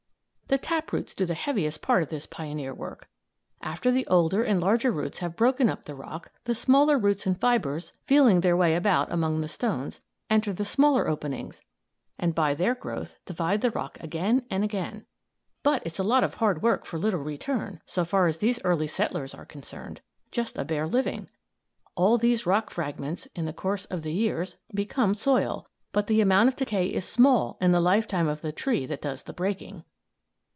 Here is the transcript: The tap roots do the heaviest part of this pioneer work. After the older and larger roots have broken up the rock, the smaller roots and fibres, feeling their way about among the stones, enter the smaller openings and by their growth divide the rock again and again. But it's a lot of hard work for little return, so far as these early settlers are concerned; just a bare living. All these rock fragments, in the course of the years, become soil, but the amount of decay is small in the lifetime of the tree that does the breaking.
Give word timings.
The 0.51 0.57
tap 0.57 0.91
roots 0.91 1.13
do 1.13 1.25
the 1.25 1.33
heaviest 1.33 1.81
part 1.81 2.03
of 2.03 2.09
this 2.09 2.25
pioneer 2.25 2.73
work. 2.73 3.07
After 3.61 3.89
the 3.89 4.05
older 4.07 4.43
and 4.43 4.59
larger 4.59 4.91
roots 4.91 5.19
have 5.19 5.37
broken 5.37 5.69
up 5.69 5.85
the 5.85 5.95
rock, 5.95 6.33
the 6.43 6.53
smaller 6.53 6.99
roots 6.99 7.25
and 7.25 7.39
fibres, 7.39 7.93
feeling 8.05 8.41
their 8.41 8.57
way 8.57 8.75
about 8.75 9.09
among 9.13 9.39
the 9.39 9.47
stones, 9.47 10.01
enter 10.29 10.51
the 10.51 10.65
smaller 10.65 11.07
openings 11.07 11.61
and 12.19 12.35
by 12.35 12.53
their 12.53 12.75
growth 12.75 13.15
divide 13.25 13.61
the 13.61 13.71
rock 13.71 13.97
again 14.01 14.45
and 14.51 14.65
again. 14.65 15.05
But 15.63 15.83
it's 15.85 15.99
a 15.99 16.03
lot 16.03 16.21
of 16.21 16.33
hard 16.33 16.61
work 16.61 16.83
for 16.85 16.99
little 16.99 17.21
return, 17.21 17.79
so 17.85 18.03
far 18.03 18.27
as 18.27 18.39
these 18.39 18.59
early 18.65 18.87
settlers 18.87 19.33
are 19.33 19.45
concerned; 19.45 20.01
just 20.31 20.57
a 20.57 20.65
bare 20.65 20.85
living. 20.85 21.29
All 21.95 22.17
these 22.17 22.45
rock 22.45 22.69
fragments, 22.71 23.25
in 23.37 23.45
the 23.45 23.53
course 23.53 23.85
of 23.85 24.03
the 24.03 24.11
years, 24.11 24.57
become 24.73 25.15
soil, 25.15 25.69
but 25.93 26.07
the 26.07 26.19
amount 26.19 26.49
of 26.49 26.57
decay 26.57 26.87
is 26.87 27.05
small 27.07 27.57
in 27.61 27.71
the 27.71 27.79
lifetime 27.79 28.27
of 28.27 28.41
the 28.41 28.51
tree 28.51 28.85
that 28.87 29.01
does 29.01 29.23
the 29.23 29.31
breaking. 29.31 29.85